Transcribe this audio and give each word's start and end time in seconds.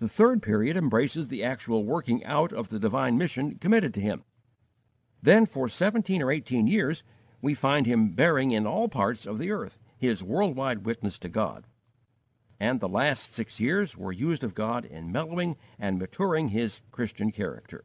The 0.00 0.08
third 0.08 0.42
period 0.42 0.76
embraces 0.76 1.28
the 1.28 1.44
actual 1.44 1.84
working 1.84 2.24
out 2.24 2.52
of 2.52 2.68
the 2.68 2.80
divine 2.80 3.16
mission 3.16 3.58
committed 3.60 3.94
to 3.94 4.00
him. 4.00 4.24
Then 5.22 5.46
for 5.46 5.68
seventeen 5.68 6.20
or 6.20 6.32
eighteen 6.32 6.66
years 6.66 7.04
we 7.40 7.54
find 7.54 7.86
him 7.86 8.10
bearing 8.14 8.50
in 8.50 8.66
all 8.66 8.88
parts 8.88 9.24
of 9.24 9.38
the 9.38 9.52
earth 9.52 9.78
his 9.96 10.20
world 10.20 10.56
wide 10.56 10.84
witness 10.84 11.16
to 11.20 11.28
God; 11.28 11.68
and 12.58 12.80
the 12.80 12.88
last 12.88 13.34
six 13.34 13.60
years 13.60 13.96
were 13.96 14.10
used 14.10 14.42
of 14.42 14.52
God 14.52 14.84
in 14.84 15.12
mellowing 15.12 15.56
and 15.78 15.96
maturing 15.96 16.48
his 16.48 16.80
Christian 16.90 17.30
character. 17.30 17.84